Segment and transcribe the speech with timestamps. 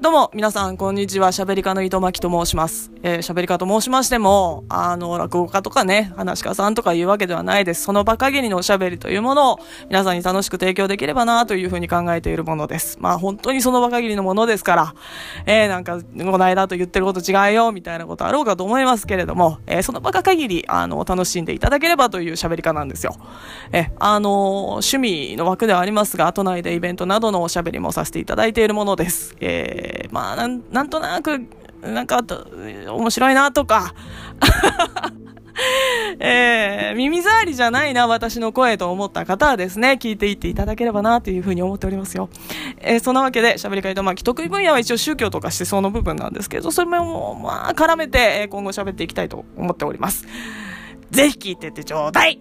[0.00, 1.32] どうも、皆さん、こんにちは。
[1.32, 2.92] 喋り家の糸巻と申します。
[3.02, 7.82] えー、喋り家と申しましても、あの、落語家とかね、話し家さんとかいうわけではないです。
[7.82, 9.58] その場限りのおしゃべりというものを、
[9.88, 12.96] 皆さんに楽しく提供できればな、というふうに考えているものです。
[13.00, 14.94] まあ、本当にその場限りのものですから、
[15.46, 23.16] えー、なんか、この間と言ってること違うよ、みたいなことあろうかと思いますけれども、えー、その場限り、あの、楽しんでいただければという喋り家なんですよ。
[23.72, 29.34] え、あの、趣味の枠ではありますが、都内でイベントなどのおしゃべりもさせていただいているものです。
[29.40, 31.40] えーー、まあなん、なんとなく、
[31.82, 33.94] なんか、面白いなとか、
[36.20, 42.28] えー、耳障りじゃないな、私の声と思った方はですね、聞いていっていただければな、というふうに思っておりますよ。
[42.78, 50.26] えー、そんなわけで、喋り会と、まあ、得意分野は一応宗教とか思想の部分なんですけど、それも、まあ、絡めて、今後喋っていきたいと思っております。
[51.10, 52.40] ぜひ聞いてってちょうだい